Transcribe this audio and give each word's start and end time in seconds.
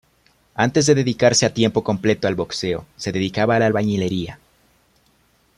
Antes 0.55 0.87
de 0.87 0.95
dedicarse 0.95 1.45
a 1.45 1.53
tiempo 1.53 1.83
completo 1.83 2.27
al 2.27 2.33
boxeo, 2.33 2.87
se 2.97 3.11
dedicaba 3.11 3.55
a 3.55 3.59
la 3.59 3.67
albañilería. 3.67 4.39